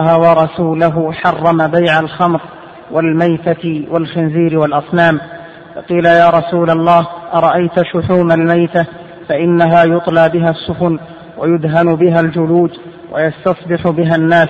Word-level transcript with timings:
ورسوله 0.00 1.12
حرم 1.12 1.66
بيع 1.66 2.00
الخمر 2.00 2.40
والميتة 2.90 3.86
والخنزير 3.90 4.58
والأصنام. 4.58 5.20
فقيل 5.74 6.04
يا 6.04 6.30
رسول 6.30 6.70
الله 6.70 7.06
أرأيت 7.34 7.72
شحوم 7.92 8.32
الميتة؟ 8.32 8.86
فإنها 9.28 9.84
يطلى 9.84 10.28
بها 10.28 10.50
السفن 10.50 10.98
ويدهن 11.38 11.96
بها 11.96 12.20
الجلود 12.20 12.70
ويستصبح 13.12 13.88
بها 13.88 14.16
الناس. 14.16 14.48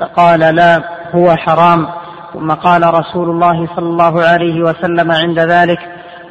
فقال 0.00 0.40
لا 0.40 0.82
هو 1.14 1.36
حرام. 1.36 1.86
ثم 2.32 2.50
قال 2.50 2.94
رسول 2.94 3.30
الله 3.30 3.66
صلى 3.76 3.86
الله 3.86 4.22
عليه 4.22 4.60
وسلم 4.60 5.12
عند 5.12 5.38
ذلك 5.38 5.78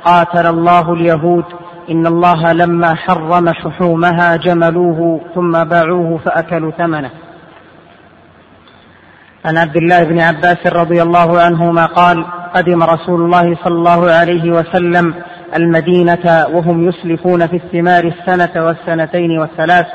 قاتل 0.06 0.48
الله 0.48 0.94
اليهود. 0.94 1.46
إن 1.92 2.08
الله 2.08 2.54
لما 2.54 2.96
حرم 2.96 3.54
شحومها 3.54 4.36
جملوه 4.36 5.22
ثم 5.36 5.64
باعوه 5.64 6.18
فأكلوا 6.18 6.72
ثمنه. 6.72 7.10
عن 9.46 9.58
عبد 9.58 9.78
الله 9.78 10.04
بن 10.04 10.20
عباس 10.20 10.68
رضي 10.68 11.02
الله 11.02 11.42
عنهما 11.42 11.86
قال 11.86 12.26
قدم 12.56 12.84
رسول 12.84 13.22
الله 13.22 13.56
صلى 13.64 13.74
الله 13.74 14.12
عليه 14.12 14.52
وسلم 14.52 15.14
المدينة 15.56 16.46
وهم 16.54 16.90
يسلفون 16.90 17.48
في 17.48 17.56
الثمار 17.56 18.04
السنة 18.04 18.66
والسنتين 18.66 19.40
والثلاث 19.40 19.86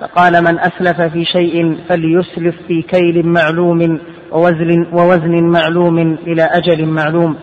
فقال 0.00 0.44
من 0.44 0.58
أسلف 0.58 1.00
في 1.00 1.24
شيء 1.24 1.78
فليسلف 1.88 2.54
في 2.68 2.82
كيل 2.82 3.26
معلوم 3.26 4.00
ووزن, 4.32 4.86
ووزن 4.92 5.42
معلوم 5.42 5.98
إلى 6.26 6.42
أجل 6.42 6.86
معلوم 6.86 7.36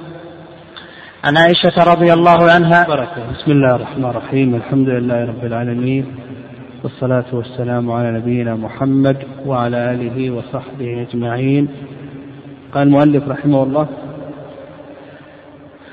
عن 1.24 1.38
عائشة 1.38 1.84
رضي 1.94 2.14
الله 2.14 2.52
عنها. 2.52 2.84
بسم 3.32 3.52
الله 3.52 3.76
الرحمن 3.76 4.06
الرحيم 4.06 4.56
الحمد 4.56 4.90
لله 4.90 5.26
رب 5.26 5.46
العالمين 5.46 6.06
والصلاة 6.86 7.26
والسلام 7.34 7.92
على 7.92 8.12
نبينا 8.12 8.56
محمد 8.56 9.18
وعلى 9.46 9.92
آله 9.92 10.32
وصحبه 10.32 11.08
أجمعين. 11.10 11.68
قال 12.74 12.88
المؤلف 12.88 13.28
رحمه 13.28 13.64
الله 13.64 13.88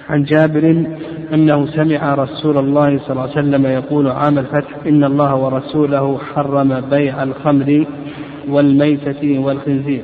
عن 0.09 0.25
جابر 0.25 0.85
أنه 1.35 1.67
سمع 1.67 2.15
رسول 2.15 2.59
الله 2.59 2.99
صلى 2.99 3.11
الله 3.11 3.23
عليه 3.23 3.33
وسلم 3.33 3.67
يقول 3.67 4.09
عام 4.09 4.39
الفتح 4.39 4.69
إن 4.87 5.05
الله 5.05 5.35
ورسوله 5.35 6.19
حرم 6.19 6.81
بيع 6.81 7.23
الخمر 7.23 7.87
والميتة 8.49 9.39
والخنزير. 9.39 10.03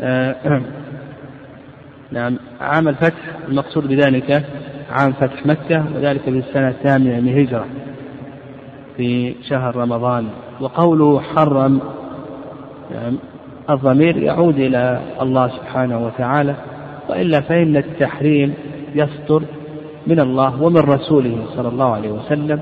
آه 0.00 0.36
نعم 2.12 2.38
عام 2.60 2.88
الفتح 2.88 3.22
المقصود 3.48 3.88
بذلك 3.88 4.44
عام 4.90 5.12
فتح 5.12 5.46
مكة 5.46 5.84
وذلك 5.94 6.20
في 6.20 6.30
السنة 6.30 6.68
الثامنة 6.68 7.20
من 7.20 7.28
الهجرة. 7.28 7.66
في 8.96 9.34
شهر 9.48 9.76
رمضان. 9.76 10.28
وقوله 10.60 11.20
حرم 11.20 11.80
نعم 12.90 13.18
الضمير 13.70 14.16
يعود 14.16 14.58
إلى 14.58 15.00
الله 15.22 15.48
سبحانه 15.48 16.06
وتعالى. 16.06 16.54
وإلا 17.08 17.40
فإن 17.40 17.76
التحريم 17.76 18.54
يصدر 18.94 19.42
من 20.06 20.20
الله 20.20 20.62
ومن 20.62 20.80
رسوله 20.80 21.46
صلى 21.56 21.68
الله 21.68 21.94
عليه 21.94 22.10
وسلم. 22.10 22.60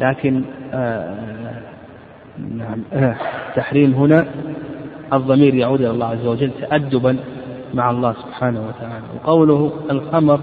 لكن 0.00 0.44
آه 0.72 1.14
نعم 2.56 2.82
آه 2.92 3.16
تحريم 3.56 3.92
هنا 3.92 4.26
الضمير 5.12 5.54
يعود 5.54 5.80
إلى 5.80 5.90
الله 5.90 6.06
عز 6.06 6.26
وجل 6.26 6.50
تأدبا 6.60 7.16
مع 7.74 7.90
الله 7.90 8.12
سبحانه 8.12 8.68
وتعالى. 8.68 9.04
وقوله 9.16 9.72
الخمر 9.90 10.40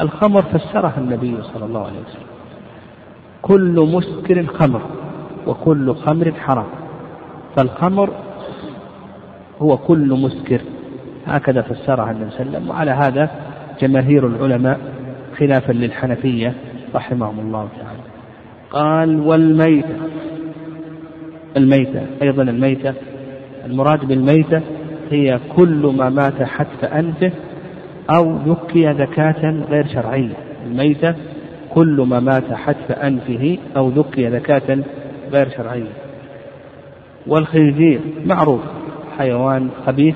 الخمر 0.00 0.42
فسرها 0.42 0.94
النبي 0.98 1.36
صلى 1.54 1.64
الله 1.64 1.80
عليه 1.80 1.98
وسلم. 2.08 2.32
كل 3.42 3.88
مسكر 3.92 4.46
خمر 4.46 4.82
وكل 5.46 5.94
خمر 5.94 6.32
حرام. 6.32 6.66
فالخمر 7.56 8.10
هو 9.58 9.76
كل 9.76 10.08
مسكر. 10.08 10.60
هكذا 11.26 11.62
فسرها 11.62 12.10
النبي 12.10 12.30
صلى 12.30 12.40
الله 12.40 12.50
عليه 12.50 12.58
وسلم. 12.58 12.70
وعلى 12.70 12.90
هذا 12.90 13.30
جماهير 13.80 14.26
العلماء 14.26 14.80
خلافا 15.38 15.72
للحنفية 15.72 16.54
رحمهم 16.94 17.40
الله 17.40 17.68
تعالى. 17.78 18.02
قال 18.70 19.20
والميتة. 19.20 19.96
الميتة 21.56 22.06
أيضا 22.22 22.42
الميتة. 22.42 22.94
المراد 23.66 24.04
بالميتة 24.04 24.60
هي 25.10 25.40
كل 25.56 25.94
ما 25.98 26.10
مات 26.10 26.42
حتف 26.42 26.84
أنفه 26.84 27.32
أو 28.10 28.36
ذكي 28.36 28.86
ذكاة 28.92 29.50
غير 29.70 29.86
شرعية. 29.86 30.34
الميتة 30.66 31.14
كل 31.74 32.04
ما 32.08 32.20
مات 32.20 32.52
حتف 32.52 32.92
أنفه 32.92 33.58
أو 33.76 33.88
ذكي 33.88 34.28
ذكاة 34.28 34.78
غير 35.32 35.48
شرعية. 35.56 35.92
والخنزير 37.26 38.00
معروف 38.26 38.60
حيوان 39.18 39.68
خبيث. 39.86 40.14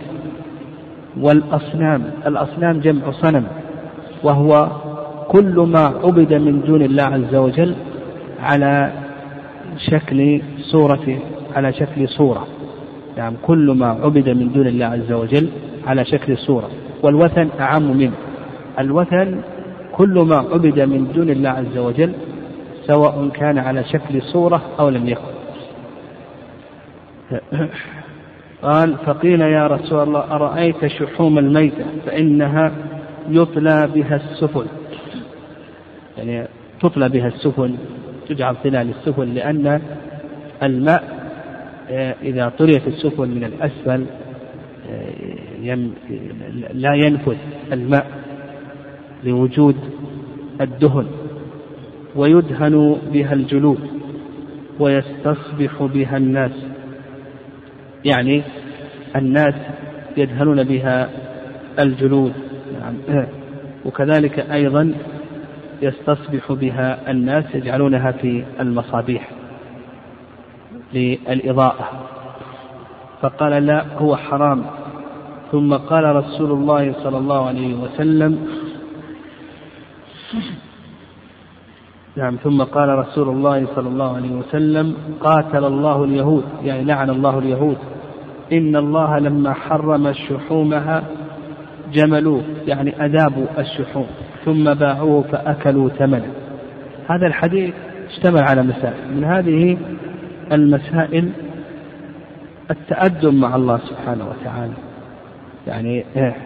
والأصنام 1.20 2.02
الأصنام 2.26 2.80
جمع 2.80 3.10
صنم 3.10 3.46
وهو 4.22 4.68
كل 5.28 5.54
ما 5.68 5.94
عبد 6.04 6.34
من 6.34 6.60
دون 6.60 6.82
الله 6.82 7.02
عز 7.02 7.34
وجل 7.34 7.74
على 8.40 8.92
شكل 9.90 10.40
صورة 10.58 11.18
على 11.56 11.72
شكل 11.72 12.08
صورة. 12.08 12.46
يعني 13.16 13.36
كل 13.42 13.70
ما 13.78 13.86
عبد 13.86 14.28
من 14.28 14.52
دون 14.52 14.66
الله 14.66 14.86
عز 14.86 15.12
وجل 15.12 15.48
على 15.86 16.04
شكل 16.04 16.38
صورة. 16.38 16.70
والوثن 17.02 17.48
أعم 17.60 17.96
منه. 17.96 18.12
الوثن 18.78 19.40
كل 19.96 20.18
ما 20.28 20.36
عبد 20.36 20.80
من 20.80 21.12
دون 21.12 21.30
الله 21.30 21.50
عز 21.50 21.78
وجل 21.78 22.12
سواء 22.86 23.28
كان 23.28 23.58
على 23.58 23.84
شكل 23.84 24.22
صورة 24.22 24.62
أو 24.80 24.88
لم 24.88 25.08
يكن. 25.08 25.36
قال 28.62 28.96
فقيل 28.96 29.40
يا 29.40 29.66
رسول 29.66 30.02
الله 30.02 30.20
أرأيت 30.20 30.86
شحوم 30.86 31.38
الميتة 31.38 31.84
فإنها 32.06 32.72
يطلى 33.28 33.88
بها 33.94 34.16
السفن؟ 34.16 34.66
يعني 36.18 36.48
تطلى 36.80 37.08
بها 37.08 37.26
السفن 37.26 37.76
تجعل 38.28 38.56
طلال 38.64 38.90
السفن 38.90 39.34
لأن 39.34 39.80
الماء 40.62 41.02
إذا 42.22 42.52
طريت 42.58 42.86
السفن 42.86 43.28
من 43.28 43.44
الأسفل 43.44 44.06
لا 46.72 46.94
ينفذ 46.94 47.36
الماء. 47.72 48.06
لوجود 49.26 49.76
الدهن 50.60 51.06
ويدهن 52.16 52.96
بها 53.12 53.32
الجلود 53.32 53.78
ويستصبح 54.80 55.82
بها 55.82 56.16
الناس. 56.16 56.66
يعني 58.04 58.42
الناس 59.16 59.54
يدهنون 60.16 60.64
بها 60.64 61.10
الجلود. 61.78 62.32
نعم. 62.80 63.26
وكذلك 63.84 64.38
أيضا 64.38 64.94
يستصبح 65.82 66.52
بها 66.52 67.10
الناس 67.10 67.54
يجعلونها 67.54 68.10
في 68.10 68.44
المصابيح 68.60 69.30
للإضاءة. 70.94 71.88
فقال 73.20 73.66
لا 73.66 73.84
هو 73.98 74.16
حرام. 74.16 74.64
ثم 75.52 75.74
قال 75.74 76.16
رسول 76.16 76.52
الله 76.52 76.92
صلى 76.92 77.18
الله 77.18 77.46
عليه 77.46 77.74
وسلم 77.74 78.48
نعم 82.16 82.36
ثم 82.36 82.62
قال 82.62 82.88
رسول 82.88 83.28
الله 83.28 83.66
صلى 83.74 83.88
الله 83.88 84.16
عليه 84.16 84.30
وسلم 84.30 84.96
قاتل 85.20 85.64
الله 85.64 86.04
اليهود 86.04 86.44
يعني 86.62 86.84
لعن 86.84 87.10
الله 87.10 87.38
اليهود. 87.38 87.76
إن 88.52 88.76
الله 88.76 89.18
لما 89.18 89.52
حرم 89.52 90.12
شحومها 90.12 91.04
جملوه 91.92 92.42
يعني 92.66 93.04
أذابوا 93.04 93.46
الشحوم 93.58 94.06
ثم 94.44 94.74
باعوه 94.74 95.22
فأكلوا 95.22 95.88
ثمنه. 95.88 96.32
هذا 97.08 97.26
الحديث 97.26 97.74
اشتمل 98.08 98.42
على 98.50 98.62
مسائل 98.62 99.14
من 99.16 99.24
هذه 99.24 99.78
المسائل 100.52 101.30
التأدب 102.70 103.34
مع 103.34 103.56
الله 103.56 103.78
سبحانه 103.78 104.28
وتعالى. 104.28 104.72
يعني 105.66 106.04
إيه 106.16 106.45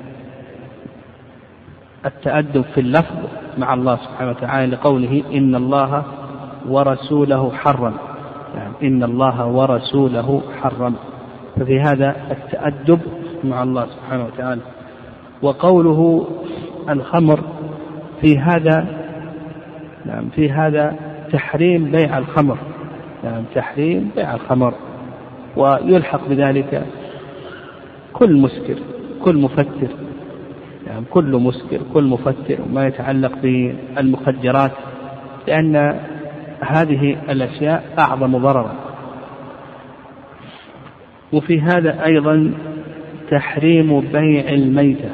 التأدب 2.06 2.62
في 2.62 2.80
اللفظ 2.80 3.16
مع 3.58 3.74
الله 3.74 3.96
سبحانه 3.96 4.30
وتعالى 4.30 4.66
لقوله 4.72 5.22
إن 5.32 5.54
الله 5.54 6.04
ورسوله 6.68 7.52
حرم. 7.52 7.94
يعني 8.54 8.74
إن 8.82 9.02
الله 9.02 9.46
ورسوله 9.46 10.42
حرم. 10.60 10.94
ففي 11.56 11.80
هذا 11.80 12.16
التأدب 12.30 13.00
مع 13.44 13.62
الله 13.62 13.86
سبحانه 13.86 14.24
وتعالى. 14.24 14.60
وقوله 15.42 16.26
الخمر 16.88 17.40
في 18.20 18.38
هذا 18.38 18.86
نعم 20.04 20.28
في 20.28 20.52
هذا 20.52 20.96
تحريم 21.32 21.90
بيع 21.90 22.18
الخمر. 22.18 22.58
نعم 23.24 23.42
تحريم 23.54 24.10
بيع 24.16 24.34
الخمر. 24.34 24.74
ويلحق 25.56 26.28
بذلك 26.28 26.86
كل 28.12 28.40
مسكر 28.40 28.78
كل 29.24 29.36
مفتر 29.36 29.88
يعني 31.00 31.12
كل 31.12 31.36
مسكر 31.36 31.80
كل 31.94 32.04
مفتر 32.04 32.62
وما 32.62 32.86
يتعلق 32.86 33.32
بالمخدرات 33.42 34.72
لأن 35.48 36.00
هذه 36.60 37.16
الأشياء 37.30 37.84
أعظم 37.98 38.38
ضررا. 38.38 38.74
وفي 41.32 41.60
هذا 41.60 42.04
أيضا 42.06 42.52
تحريم 43.30 44.00
بيع 44.00 44.48
الميتة. 44.48 45.10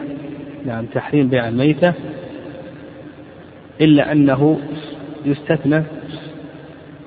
نعم 0.66 0.86
تحريم 0.86 1.28
بيع 1.28 1.48
الميتة 1.48 1.94
إلا 3.80 4.12
أنه 4.12 4.58
يستثنى 5.24 5.82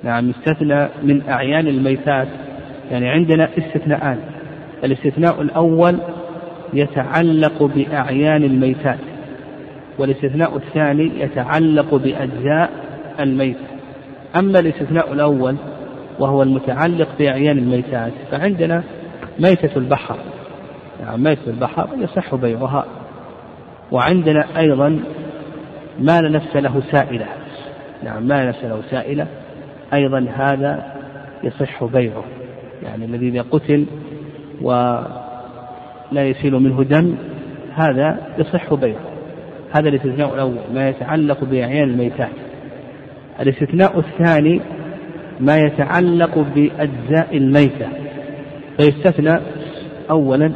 نعم 0.03 0.29
يستثنى 0.29 0.87
من 1.03 1.21
أعيان 1.29 1.67
الميتات. 1.67 2.27
يعني 2.91 3.09
عندنا 3.09 3.49
استثناءان. 3.57 4.19
الاستثناء 4.83 5.41
الأول 5.41 5.99
يتعلق 6.73 7.63
بأعيان 7.63 8.43
الميتات 8.43 8.99
والاستثناء 9.97 10.57
الثاني 10.57 11.11
يتعلق 11.19 11.95
بأجزاء 11.95 12.69
الميتة 13.19 13.65
أما 14.35 14.59
الاستثناء 14.59 15.13
الأول 15.13 15.55
وهو 16.19 16.43
المتعلق 16.43 17.07
بأعيان 17.19 17.57
الميتات 17.57 18.13
فعندنا 18.31 18.83
ميتة 19.39 19.77
البحر. 19.77 20.17
يعني 20.99 21.21
ميتة 21.21 21.49
البحر 21.49 21.89
يصح 21.97 22.35
بيعها. 22.35 22.85
وعندنا 23.91 24.45
أيضا 24.57 24.99
ما 25.99 26.21
لا 26.21 26.29
نفس 26.29 26.55
له 26.55 26.81
سائلة. 26.91 27.25
نعم 28.03 28.23
ما 28.23 28.33
لا 28.33 28.49
نفس 28.49 28.63
له 28.63 28.81
سائلة. 28.91 29.27
أيضا 29.93 30.25
هذا 30.35 30.93
يصح 31.43 31.83
بيعه. 31.83 32.23
يعني 32.83 33.05
الذي 33.05 33.29
إذا 33.29 33.41
قتل 33.51 33.85
ولا 36.11 36.23
يسيل 36.27 36.53
منه 36.53 36.83
دم 36.83 37.15
هذا 37.73 38.17
يصح 38.37 38.73
بيعه 38.73 39.09
هذا 39.71 39.89
الاستثناء 39.89 40.33
الأول 40.33 40.57
ما 40.73 40.89
يتعلق 40.89 41.43
بأعيان 41.43 41.89
الميتات. 41.89 42.29
الاستثناء 43.39 43.99
الثاني 43.99 44.61
ما 45.39 45.57
يتعلق 45.57 46.37
بأجزاء 46.55 47.37
الميتة. 47.37 47.87
فيستثنى 48.77 49.39
أولا 50.09 50.51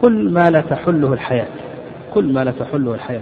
كل 0.00 0.30
ما 0.30 0.50
لا 0.50 0.60
تحله 0.60 1.12
الحياة 1.12 1.48
كل 2.14 2.32
ما 2.32 2.44
لا 2.44 2.50
تحله 2.50 2.94
الحياة. 2.94 3.20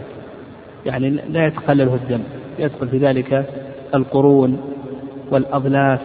يعني 0.86 1.10
لا 1.10 1.46
يتخلله 1.46 1.94
الدم 1.94 2.20
يدخل 2.58 2.88
في 2.88 2.98
ذلك 2.98 3.46
القرون 3.94 4.60
والأضلاف 5.30 6.00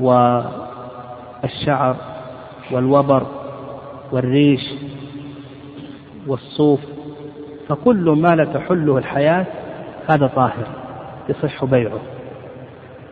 والشعر 0.00 1.96
والوبر 2.72 3.39
والريش 4.12 4.60
والصوف 6.26 6.80
فكل 7.68 8.10
ما 8.10 8.28
لا 8.28 8.44
تحله 8.44 8.98
الحياة 8.98 9.46
هذا 10.10 10.26
طاهر 10.26 10.66
يصح 11.28 11.64
بيعه. 11.64 12.00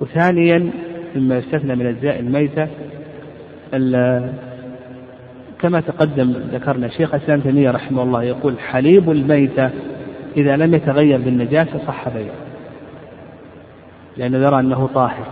وثانيا 0.01 0.71
مما 1.17 1.39
يستثنى 1.39 1.75
من 1.75 1.87
أجزاء 1.87 2.21
الميتة 2.21 2.69
كما 5.61 5.81
تقدم 5.81 6.31
ذكرنا 6.53 6.89
شيخ 6.89 7.15
الإسلام 7.15 7.41
تيمية 7.41 7.71
رحمه 7.71 8.03
الله 8.03 8.23
يقول 8.23 8.59
حليب 8.59 9.11
الميتة 9.11 9.71
إذا 10.37 10.57
لم 10.57 10.75
يتغير 10.75 11.19
بالنجاسة 11.19 11.79
صح 11.87 12.09
بيعه 12.09 12.35
لأنه 14.17 14.39
يرى 14.39 14.61
أنه 14.61 14.87
طاهر. 14.95 15.27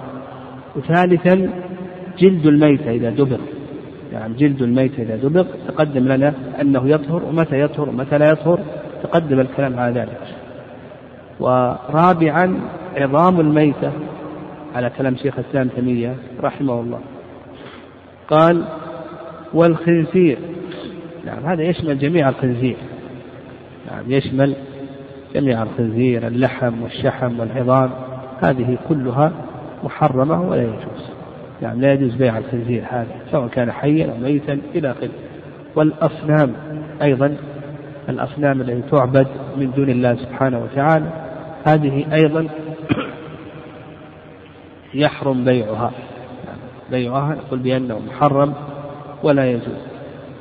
وثالثا 0.77 1.51
جلد 2.19 2.47
الميتة 2.47 2.91
إذا 2.91 3.11
دبغ 3.11 3.39
يعني 4.13 4.35
جلد 4.35 4.63
الميتة 4.63 5.03
إذا 5.03 5.17
دبغ 5.17 5.47
تقدم 5.69 6.09
لنا 6.09 6.35
أنه 6.61 6.89
يطهر 6.89 7.25
ومتى 7.25 7.61
يطهر 7.61 7.89
ومتى 7.89 8.19
لا 8.19 8.31
يطهر 8.31 8.61
تقدم 9.03 9.41
الكلام 9.41 9.79
على 9.79 10.01
ذلك. 10.01 10.21
ورابعا 11.41 12.61
عظام 12.97 13.41
الميتة 13.41 13.93
على 14.75 14.91
كلام 14.91 15.17
شيخ 15.17 15.39
الإسلام 15.39 15.69
تيمية 15.69 16.15
رحمه 16.41 16.81
الله. 16.81 17.01
قال 18.29 18.65
والخنزير. 19.55 20.39
نعم 21.27 21.47
هذا 21.47 21.63
يشمل 21.63 21.99
جميع 21.99 22.29
الخنزير. 22.29 22.77
نعم 23.91 24.05
يشمل 24.09 24.55
جميع 25.35 25.63
الخنزير 25.63 26.27
اللحم 26.27 26.83
والشحم 26.83 27.41
والعظام 27.41 27.91
هذه 28.43 28.79
كلها 28.89 29.33
محرمة 29.85 30.43
ولا 30.43 30.63
يجوز. 30.63 31.16
يعني 31.63 31.81
لا 31.81 31.93
يجوز 31.93 32.15
بيع 32.15 32.39
الخنزير 32.39 32.85
هذا 32.91 33.17
سواء 33.31 33.49
كان 33.49 33.73
حيا 33.73 34.13
أو 34.13 34.19
ميتا 34.19 34.59
إلى 34.75 34.91
آخره. 34.91 35.11
والأصنام 35.77 36.53
أيضا 37.03 37.37
الأصنام 38.09 38.61
التي 38.61 38.83
تعبد 38.91 39.27
من 39.57 39.73
دون 39.77 39.91
الله 39.91 40.15
سبحانه 40.15 40.59
وتعالى 40.59 41.07
هذه 41.65 42.15
أيضا 42.15 42.47
يحرم 44.95 45.45
بيعها. 45.45 45.91
بيعها 46.91 47.35
يقول 47.35 47.59
بأنه 47.59 47.99
محرم 47.99 48.55
ولا 49.23 49.51
يجوز. 49.51 49.79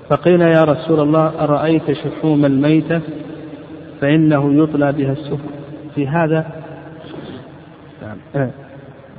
فقيل 0.09 0.41
يا 0.41 0.63
رسول 0.63 0.99
الله 0.99 1.43
أرأيت 1.43 1.91
شحوم 1.91 2.45
الميتة؟ 2.45 3.01
فإنه 4.01 4.63
يطلى 4.63 4.91
بها 4.91 5.11
السفن. 5.11 5.49
في 5.95 6.07
هذا 6.07 6.45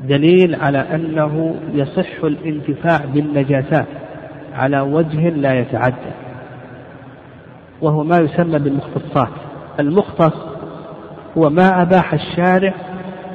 دليل 0.08 0.54
على 0.54 0.78
أنه 0.78 1.54
يصح 1.74 2.24
الانتفاع 2.24 3.00
بالنجاسات 3.14 3.86
على 4.54 4.80
وجه 4.80 5.28
لا 5.28 5.54
يتعدى 5.54 6.12
وهو 7.82 8.04
ما 8.04 8.16
يسمى 8.16 8.58
بالمختصات. 8.58 9.32
المختص 9.80 10.46
هو 11.38 11.50
ما 11.50 11.82
أباح 11.82 12.14
الشارع 12.14 12.74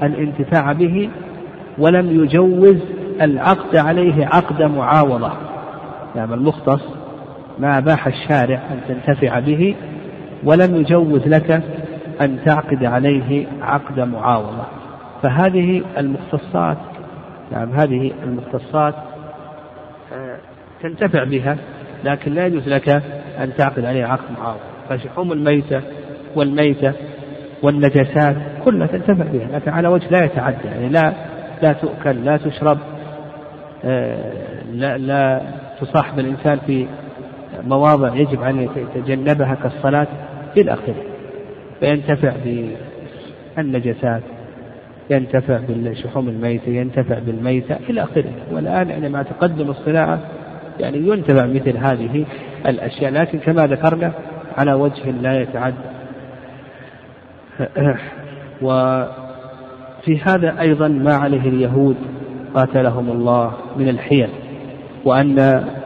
الانتفاع 0.03 0.71
به 0.71 1.09
ولم 1.77 2.23
يجوز 2.23 2.77
العقد 3.21 3.75
عليه 3.75 4.25
عقد 4.25 4.61
معاوضة. 4.63 5.31
يعني 6.15 6.33
المختص 6.33 6.81
ما 7.59 7.77
أباح 7.77 8.07
الشارع 8.07 8.61
أن 8.71 8.79
تنتفع 8.87 9.39
به 9.39 9.75
ولم 10.43 10.75
يجوز 10.75 11.27
لك 11.27 11.63
أن 12.21 12.39
تعقد 12.45 12.85
عليه 12.85 13.47
عقد 13.61 13.99
معاوضة. 13.99 14.80
فهذه 15.23 15.83
المختصات 15.97 16.77
نعم 17.51 17.71
هذه 17.71 18.11
المختصات 18.23 18.95
آه، 20.13 20.37
تنتفع 20.83 21.23
بها 21.23 21.57
لكن 22.03 22.33
لا 22.33 22.45
يجوز 22.45 22.67
لك 22.67 22.89
أن 23.39 23.53
تعقد 23.57 23.85
عليها 23.85 24.07
عقد 24.07 24.31
معاوضة 24.39 24.61
فشحوم 24.89 25.31
الميتة 25.31 25.81
والميتة 26.35 26.93
والنجاسات 27.63 28.35
كلها 28.65 28.87
تنتفع 28.87 29.23
بها 29.23 29.47
لكن 29.53 29.71
على 29.71 29.87
وجه 29.87 30.09
لا 30.09 30.25
يتعدى 30.25 30.67
يعني 30.67 30.89
لا 30.89 31.13
لا 31.61 31.73
تؤكل 31.73 32.25
لا 32.25 32.37
تشرب 32.37 32.77
آه، 33.85 34.63
لا 34.71 34.97
لا 34.97 35.41
تصاحب 35.81 36.19
الإنسان 36.19 36.59
في 36.67 36.87
مواضع 37.63 38.15
يجب 38.15 38.41
أن 38.41 38.67
يتجنبها 38.95 39.55
كالصلاة 39.63 40.07
إلى 40.57 40.73
آخره. 40.73 40.95
فينتفع 41.79 42.33
بالنجاسات. 43.57 44.21
ينتفع 45.11 45.59
بالشحوم 45.69 46.29
الميتة 46.29 46.69
ينتفع 46.69 47.19
بالميتة 47.19 47.77
إلى 47.89 48.03
آخره. 48.03 48.31
والآن 48.51 48.89
يعني 48.89 49.23
تقدم 49.23 49.69
الصناعة 49.69 50.19
يعني 50.79 50.97
ينتفع 50.97 51.45
مثل 51.45 51.77
هذه 51.77 52.25
الأشياء. 52.67 53.11
لكن 53.11 53.39
كما 53.39 53.67
ذكرنا 53.67 54.11
على 54.57 54.73
وجه 54.73 55.11
لا 55.11 55.41
يتعدى 55.41 55.75
وفي 58.61 60.19
هذا 60.25 60.59
أيضا 60.59 60.87
ما 60.87 61.13
عليه 61.13 61.49
اليهود 61.49 61.95
قاتلهم 62.55 63.09
الله 63.09 63.53
من 63.77 63.89
الحيل 63.89 64.29
وأن 65.05 65.39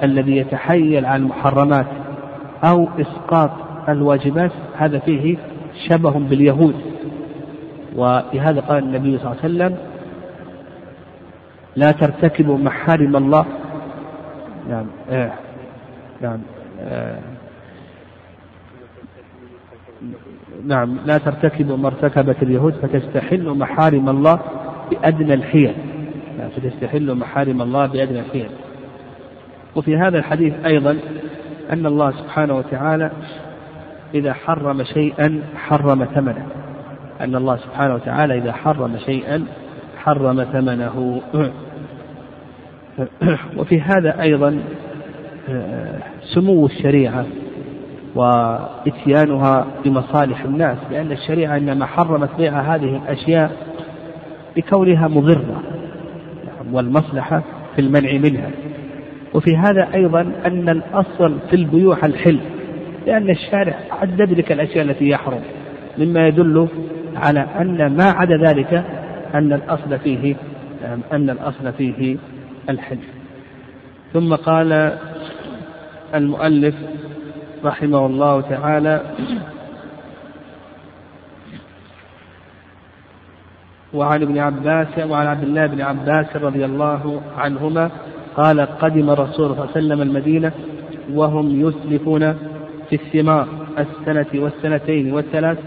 الذي 0.03 0.37
يتحيل 0.37 1.05
عن 1.05 1.21
المحرمات 1.21 1.85
أو 2.63 2.87
إسقاط 2.99 3.51
الواجبات 3.89 4.51
هذا 4.77 4.99
فيه 4.99 5.37
شبه 5.89 6.11
باليهود. 6.11 6.75
ولهذا 7.95 8.61
قال 8.61 8.83
النبي 8.83 9.17
صلى 9.17 9.31
الله 9.31 9.41
عليه 9.43 9.53
وسلم 9.53 9.77
لا 11.75 11.91
ترتكبوا 11.91 12.57
محارم 12.57 13.15
الله. 13.15 13.45
نعم 14.69 14.85
آه 15.09 15.31
نعم 16.21 16.39
آه 16.79 17.19
نعم 20.65 20.97
لا 21.05 21.17
ترتكبوا 21.17 21.77
ما 21.77 21.87
ارتكبت 21.87 22.43
اليهود 22.43 22.73
فتستحلوا 22.73 23.55
محارم 23.55 24.09
الله 24.09 24.39
بأدنى 24.91 25.33
الحيل. 25.33 25.73
نعم 26.39 26.49
فتستحلوا 26.49 27.15
محارم 27.15 27.61
الله 27.61 27.85
بأدنى 27.85 28.19
الحيل. 28.19 28.49
وفي 29.75 29.97
هذا 29.97 30.17
الحديث 30.17 30.53
أيضا 30.65 30.97
أن 31.71 31.85
الله 31.85 32.11
سبحانه 32.11 32.57
وتعالى 32.57 33.11
إذا 34.13 34.33
حرم 34.33 34.83
شيئا 34.83 35.41
حرم 35.55 36.05
ثمنه. 36.05 36.45
أن 37.21 37.35
الله 37.35 37.57
سبحانه 37.57 37.95
وتعالى 37.95 38.37
إذا 38.37 38.51
حرم 38.51 38.97
شيئا 38.97 39.45
حرم 39.97 40.43
ثمنه. 40.43 41.21
وفي 43.57 43.81
هذا 43.81 44.21
أيضا 44.21 44.59
سمو 46.33 46.65
الشريعة 46.65 47.25
وإتيانها 48.15 49.67
بمصالح 49.85 50.43
الناس 50.43 50.77
لأن 50.91 51.11
الشريعة 51.11 51.57
إنما 51.57 51.85
حرمت 51.85 52.29
بيع 52.37 52.61
هذه 52.61 53.01
الأشياء 53.03 53.51
بكونها 54.55 55.07
مضرة 55.07 55.63
والمصلحة 56.71 57.43
في 57.75 57.81
المنع 57.81 58.13
منها. 58.13 58.49
وفي 59.33 59.57
هذا 59.57 59.87
أيضا 59.93 60.21
أن 60.45 60.69
الأصل 60.69 61.37
في 61.49 61.55
البيوع 61.55 61.97
الحل 62.03 62.39
لأن 63.07 63.29
الشارع 63.29 63.75
عدد 63.91 64.39
لك 64.39 64.51
الأشياء 64.51 64.85
التي 64.85 65.09
يحرم 65.09 65.41
مما 65.97 66.27
يدل 66.27 66.67
على 67.15 67.39
أن 67.39 67.97
ما 67.97 68.05
عدا 68.05 68.37
ذلك 68.37 68.83
أن 69.33 69.53
الأصل 69.53 69.99
فيه 69.99 70.35
أن 71.11 71.29
الأصل 71.29 71.73
فيه 71.73 72.17
الحل 72.69 72.99
ثم 74.13 74.35
قال 74.35 74.97
المؤلف 76.15 76.75
رحمه 77.63 78.05
الله 78.05 78.41
تعالى 78.41 79.01
وعن 83.93 84.21
ابن 84.21 84.37
عباس 84.37 84.87
وعن 85.09 85.27
عبد 85.27 85.43
الله 85.43 85.67
بن 85.67 85.81
عباس 85.81 86.35
رضي 86.35 86.65
الله 86.65 87.21
عنهما 87.37 87.91
قال 88.35 88.61
قدم 88.61 89.09
الرسول 89.09 89.35
صلى 89.35 89.53
الله 89.53 89.61
عليه 89.61 89.71
وسلم 89.71 90.01
المدينة 90.01 90.51
وهم 91.13 91.67
يسلفون 91.67 92.33
في 92.89 92.95
الثمار 92.95 93.47
السنة 93.79 94.25
والسنتين 94.43 95.13
والثلاث 95.13 95.57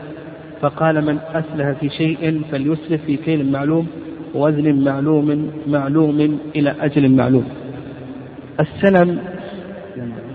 فقال 0.61 1.05
من 1.05 1.19
أسلف 1.35 1.79
في 1.79 1.88
شيء 1.88 2.43
فليسلف 2.50 3.05
في 3.05 3.17
كيل 3.17 3.53
معلوم 3.53 3.87
وزن 4.35 4.85
معلوم 4.85 5.50
معلوم 5.67 6.38
إلى 6.57 6.75
أجل 6.81 7.12
معلوم. 7.12 7.49
السلم 8.61 9.19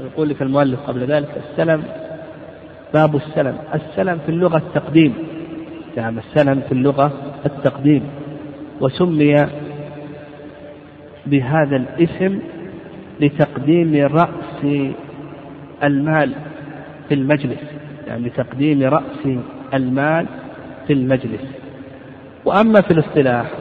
يقول 0.06 0.30
لك 0.30 0.42
المؤلف 0.42 0.80
قبل 0.80 1.00
ذلك 1.00 1.30
السلم 1.38 1.84
باب 2.94 3.16
السلم. 3.16 3.58
السلم 3.74 4.20
في 4.26 4.30
اللغة 4.30 4.58
التقديم. 4.58 5.14
نعم 5.98 6.18
السلم 6.18 6.62
في 6.68 6.72
اللغة 6.72 7.12
التقديم. 7.46 8.04
وسمي 8.82 9.36
بهذا 11.26 11.76
الاسم 11.76 12.40
لتقديم 13.20 13.96
رأس 13.96 14.88
المال 15.84 16.32
في 17.10 17.14
المجلس. 17.14 17.64
يعني 18.08 18.28
لتقديم 18.28 18.84
رأس 18.84 19.38
المال 19.74 20.26
في 20.88 20.94
المجلس. 20.94 21.42
وأما 22.46 22.82
في 22.82 22.92
الاصطلاح 22.92 23.52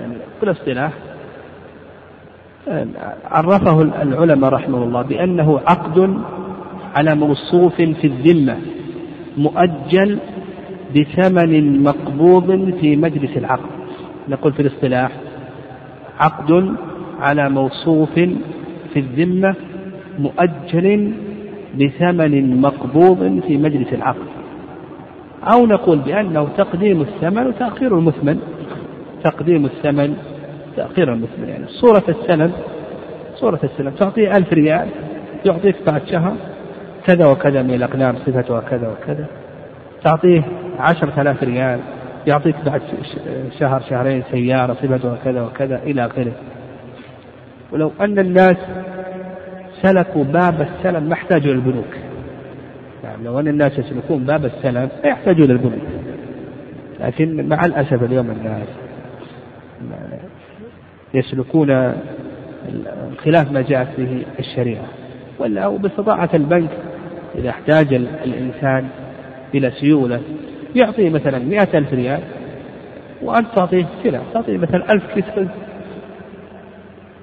يعني 0.00 0.14
في 0.40 0.42
الاصطلاح 0.42 0.92
عرفه 3.24 3.82
العلماء 3.82 4.50
رحمه 4.50 4.84
الله 4.84 5.02
بأنه 5.02 5.60
عقد 5.66 6.18
على 6.94 7.14
موصوف 7.14 7.74
في 7.74 8.04
الذمة 8.04 8.56
مؤجل 9.36 10.18
بثمن 10.96 11.82
مقبوض 11.82 12.74
في 12.80 12.96
مجلس 12.96 13.36
العقد. 13.36 13.70
نقول 14.28 14.52
في 14.52 14.62
الاصطلاح 14.62 15.10
عقد 16.20 16.76
على 17.20 17.50
موصوف 17.50 18.12
في 18.92 18.96
الذمة 18.96 19.54
مؤجل 20.18 21.12
بثمن 21.74 22.60
مقبوض 22.60 23.40
في 23.46 23.56
مجلس 23.56 23.92
العقد. 23.92 24.26
أو 25.52 25.66
نقول 25.66 25.98
بأنه 25.98 26.48
تقديم 26.56 27.00
الثمن 27.00 27.46
وتأخير 27.46 27.98
المثمن. 27.98 28.40
تقديم 29.24 29.64
الثمن 29.64 30.16
تأخير 30.76 31.12
المثمن 31.12 31.48
يعني 31.48 31.66
صورة 31.66 32.02
السلم 32.08 32.52
صورة 33.34 33.60
السلم 33.64 33.90
تعطيه 33.90 34.36
ألف 34.36 34.52
ريال 34.52 34.88
يعطيك 35.46 35.76
بعد 35.86 36.02
شهر 36.06 36.36
كذا 37.06 37.26
وكذا 37.26 37.62
من 37.62 37.74
الأقلام 37.74 38.16
صفتها 38.16 38.60
كذا 38.60 38.88
وكذا. 38.88 39.26
تعطيه 40.04 40.42
عشرة 40.78 41.20
آلاف 41.20 41.42
ريال 41.42 41.80
يعطيك 42.26 42.56
بعد 42.66 42.82
شهر 43.60 43.82
شهرين 43.90 44.22
سيارة 44.30 44.74
صفتها 44.74 45.18
كذا 45.24 45.42
وكذا 45.42 45.82
إلى 45.82 46.06
آخره. 46.06 46.32
ولو 47.72 47.92
أن 48.00 48.18
الناس 48.18 48.56
سلكوا 49.82 50.24
باب 50.24 50.60
السلم 50.60 51.02
ما 51.02 51.12
احتاجوا 51.12 51.52
للبنوك 51.52 52.05
يعني 53.06 53.24
لو 53.24 53.40
أن 53.40 53.48
الناس 53.48 53.78
يسلكون 53.78 54.24
باب 54.24 54.44
السلم 54.44 54.88
لا 55.04 55.08
يحتاجون 55.08 55.46
للبنوك 55.48 55.82
لكن 57.00 57.48
مع 57.48 57.64
الأسف 57.64 58.02
اليوم 58.02 58.30
الناس 58.30 58.68
يسلكون 61.14 61.92
خلاف 63.24 63.52
ما 63.52 63.62
جاءت 63.62 63.88
به 63.98 64.22
الشريعة. 64.38 64.86
ولا 65.38 65.68
باستطاعة 65.68 66.30
البنك 66.34 66.70
إذا 67.34 67.50
احتاج 67.50 67.94
الإنسان 67.94 68.88
إلى 69.54 69.70
سيولة 69.70 70.20
يعطيه 70.74 71.10
مثلا 71.10 71.38
مئة 71.38 71.78
ألف 71.78 71.92
ريال 71.92 72.20
وأنت 73.22 73.46
تعطيه 73.56 73.86
سلع 74.02 74.20
تعطيه 74.34 74.58
مثلا 74.58 74.92
ألف 74.92 75.14
كيس 75.14 75.24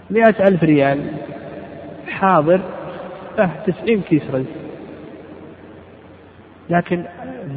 مئة 0.09 0.47
ألف 0.47 0.63
ريال 0.63 0.99
حاضر 2.07 2.59
له 3.37 3.49
تسعين 3.67 4.01
كيس 4.01 4.21
رز 4.33 4.45
لكن 6.69 7.03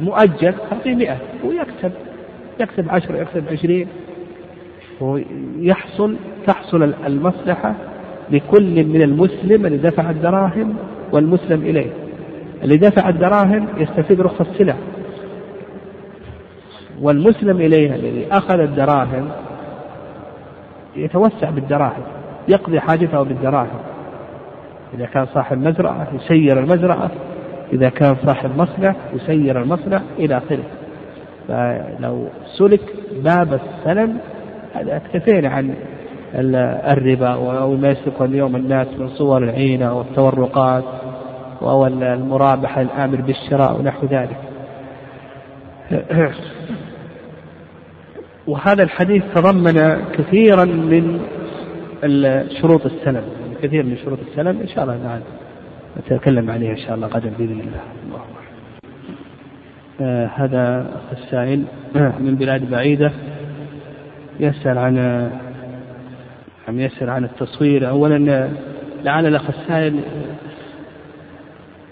مؤجل 0.01 0.53
تعطيه 0.69 0.95
مئة 0.95 1.17
ويكسب 1.45 1.91
يكسب 2.59 2.89
عشرة 2.89 3.17
يكسب 3.17 3.43
عشرين. 3.51 3.87
ويحصل 5.01 6.15
تحصل 6.47 6.93
المصلحة 7.05 7.73
لكل 8.31 8.83
من 8.83 9.01
المسلم 9.01 9.65
اللي 9.65 9.77
دفع 9.77 10.09
الدراهم 10.09 10.75
والمسلم 11.13 11.61
إليه. 11.61 11.89
اللي 12.63 12.77
دفع 12.77 13.09
الدراهم 13.09 13.67
يستفيد 13.77 14.21
رخص 14.21 14.41
السلع 14.41 14.75
والمسلم 17.01 17.61
إليه 17.61 17.95
الذي 17.95 18.27
أخذ 18.31 18.59
الدراهم 18.59 19.29
يتوسع 20.95 21.49
بالدراهم 21.49 22.03
يقضي 22.47 22.79
حاجته 22.79 23.23
بالدراهم. 23.23 23.79
إذا 24.93 25.05
كان 25.05 25.25
صاحب 25.25 25.57
مزرعة 25.57 26.07
يسير 26.13 26.59
المزرعة 26.59 27.11
إذا 27.73 27.89
كان 27.89 28.15
صاحب 28.25 28.57
مصنع 28.57 28.95
يسير 29.13 29.61
المصنع 29.61 30.01
إلى 30.19 30.37
آخره. 30.37 30.63
فلو 31.47 32.27
سلك 32.57 32.81
باب 33.23 33.53
السلم 33.53 34.17
هذا 34.73 34.97
اكتفينا 34.97 35.49
عن 35.49 35.73
الربا 36.35 37.27
أو 37.27 37.75
ما 37.75 37.89
يسلكه 37.89 38.25
اليوم 38.25 38.55
الناس 38.55 38.87
من 38.99 39.09
صور 39.09 39.43
العينة 39.43 39.97
والتورقات 39.97 40.83
أو 41.61 41.87
المرابحة 41.87 42.81
الآمر 42.81 43.21
بالشراء 43.21 43.79
ونحو 43.79 44.07
ذلك. 44.07 44.37
وهذا 48.47 48.83
الحديث 48.83 49.23
تضمن 49.35 50.05
كثيرا 50.17 50.65
من 50.65 51.19
شروط 52.61 52.85
السلم 52.85 53.23
كثير 53.61 53.83
من 53.83 53.97
شروط 53.97 54.19
السلم 54.31 54.59
إن 54.61 54.67
شاء 54.67 54.83
الله 54.83 54.99
تعالى 55.03 55.23
نتكلم 55.97 56.49
عليها 56.51 56.71
إن 56.71 56.77
شاء 56.77 56.95
الله 56.95 57.07
غدا 57.07 57.29
بإذن 57.37 57.59
الله. 57.59 57.81
آه 60.01 60.25
هذا 60.25 60.91
السائل 61.11 61.63
من 62.25 62.35
بلاد 62.35 62.69
بعيدة 62.69 63.11
يسأل 64.39 64.77
عن 64.77 64.97
عم 66.67 66.79
يسأل 66.79 67.09
عن 67.09 67.23
التصوير. 67.23 67.89
أولا 67.89 68.49
لعل 69.03 69.25
الأخ 69.25 69.49
السائل 69.49 69.99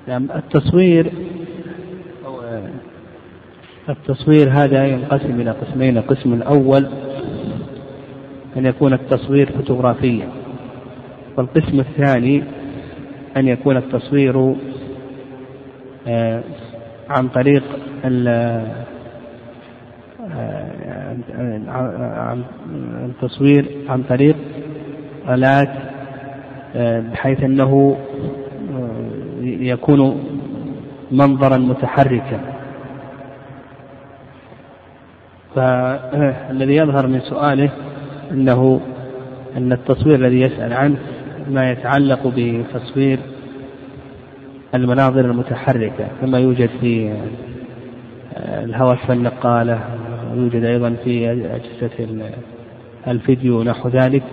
نعم 0.07 0.27
التصوير 0.35 1.11
التصوير 3.89 4.49
هذا 4.49 4.87
ينقسم 4.87 5.41
إلى 5.41 5.51
قسمين. 5.51 5.97
القسم 5.97 6.33
الأول 6.33 6.87
أن 8.57 8.65
يكون 8.65 8.93
التصوير 8.93 9.51
فوتوغرافيا 9.51 10.29
والقسم 11.37 11.79
الثاني 11.79 12.43
أن 13.37 13.47
يكون 13.47 13.77
التصوير 13.77 14.55
آه، 16.07 16.43
عن 17.09 17.27
طريق 17.27 17.63
التصوير 23.05 23.65
عن 23.89 24.03
طريق 24.03 24.35
آلات 25.29 25.69
آه، 26.75 26.99
بحيث 26.99 27.43
أنه 27.43 27.97
آه، 28.73 29.43
يكون 29.43 30.23
منظرا 31.11 31.57
متحركا. 31.57 32.39
فالذي 35.55 36.75
يظهر 36.75 37.07
من 37.07 37.19
سؤاله 37.19 37.69
أنه 38.31 38.81
أن 39.57 39.71
التصوير 39.71 40.15
الذي 40.15 40.41
يسأل 40.41 40.73
عنه 40.73 40.97
ما 41.49 41.71
يتعلق 41.71 42.33
بتصوير 42.37 43.19
المناظر 44.75 45.19
المتحركة 45.19 46.07
كما 46.21 46.39
يوجد 46.39 46.69
في 46.81 47.13
الهواتف 48.37 49.11
النقالة 49.11 49.79
ويوجد 50.33 50.63
أيضا 50.63 50.95
في 51.03 51.31
أجهزة 51.31 52.07
الفيديو 53.07 53.59
ونحو 53.59 53.89
ذلك. 53.89 54.23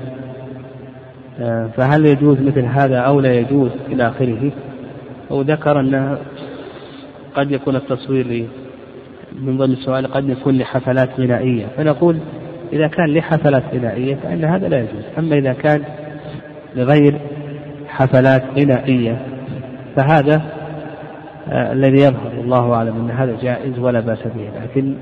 فهل 1.77 2.07
يجوز 2.07 2.41
مثل 2.41 2.65
هذا 2.65 2.99
أو 2.99 3.21
لا 3.21 3.35
يجوز 3.35 3.71
إلى 3.89 4.09
آخره؟ 4.09 4.51
وذكر 5.31 5.81
أن 5.81 6.19
قد 7.35 7.51
يكون 7.51 7.77
التصوير 7.77 8.47
من 9.43 9.59
ضمن 9.59 9.73
السؤال 9.73 10.07
قد 10.07 10.29
يكون 10.29 10.59
لحفلات 10.59 11.21
غنائية 11.21 11.67
فنقول 11.77 12.17
إذا 12.73 12.87
كان 12.87 13.15
لحفلات 13.15 13.63
غنائية 13.75 14.15
فإن 14.15 14.45
هذا 14.45 14.69
لا 14.69 14.79
يجوز. 14.79 15.05
أما 15.19 15.39
إذا 15.39 15.53
كان 15.53 15.83
لغير 16.77 17.19
حفلات 17.89 18.43
غنائية 18.59 19.23
فهذا 19.97 20.43
آه، 21.49 21.73
الذي 21.73 22.03
يظهر 22.03 22.33
الله 22.39 22.75
أعلم 22.75 22.97
أن 22.97 23.11
هذا 23.11 23.37
جائز 23.43 23.79
ولا 23.79 24.01
بأس 24.01 24.19
به. 24.23 24.51
لكن 24.63 24.95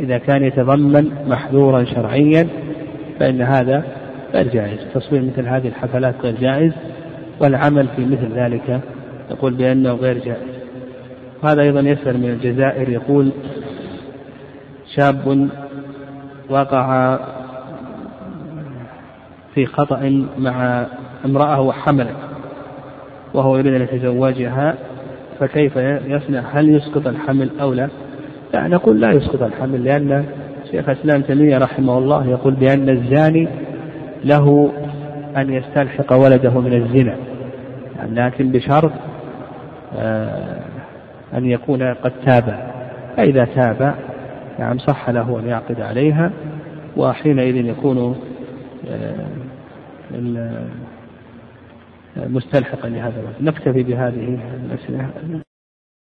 إذا 0.00 0.18
كان 0.18 0.44
يتضمن 0.44 1.10
محذورا 1.26 1.84
شرعيا 1.84 2.48
فإن 3.20 3.42
هذا 3.42 3.84
غير 4.34 4.48
جائز. 4.48 4.78
تصوير 4.94 5.22
مثل 5.22 5.48
هذه 5.48 5.68
الحفلات 5.68 6.14
غير 6.22 6.34
جائز 6.40 6.72
والعمل 7.40 7.88
في 7.96 8.04
مثل 8.04 8.32
ذلك 8.34 8.80
يقول 9.30 9.54
بأنه 9.54 9.92
غير 9.92 10.18
جائز. 10.18 10.60
هذا 11.44 11.62
أيضا 11.62 11.80
يسأل 11.80 12.18
من 12.18 12.30
الجزائر 12.30 12.88
يقول 12.88 13.32
شاب 14.96 15.48
وقع 16.50 17.18
في 19.54 19.66
خطأ 19.66 20.26
مع 20.38 20.86
امرأة 21.24 21.60
وحملت 21.60 22.16
وهو 23.34 23.56
يريد 23.56 23.74
أن 23.74 23.82
يتزوجها 23.82 24.74
فكيف 25.40 25.76
يصنع؟ 26.06 26.40
هل 26.52 26.68
يسقط 26.68 27.06
الحمل 27.06 27.50
أو 27.60 27.72
لا؟ 27.72 27.88
لا 28.54 28.68
نقول 28.68 29.00
لا 29.00 29.10
يسقط 29.12 29.42
الحمل 29.42 29.84
لأن 29.84 30.24
شيخ 30.70 30.88
الإسلام 30.88 31.22
تيمية 31.22 31.58
رحمه 31.58 31.98
الله 31.98 32.26
يقول 32.26 32.54
بأن 32.54 32.88
الزاني 32.88 33.48
له 34.24 34.72
أن 35.36 35.52
يستلحق 35.52 36.12
ولده 36.12 36.60
من 36.60 36.72
الزنا 36.72 37.16
لكن 38.08 38.52
بشرط 38.52 38.92
آه، 39.98 40.60
أن 41.34 41.44
يكون 41.44 41.82
قد 41.82 42.12
تاب. 42.26 42.70
فإذا 43.16 43.44
تاب 43.44 43.94
نعم 44.58 44.78
صح 44.78 45.10
له 45.10 45.38
أن 45.38 45.48
يعقد 45.48 45.80
عليها 45.80 46.30
وحينئذ 46.96 47.56
يكون 47.56 48.16
آه، 48.90 49.26
مستلحقا 52.16 52.88
لهذا 52.88 53.34
نكتفي 53.40 53.82
بهذه 53.82 54.38
الأسئلة. 54.66 55.10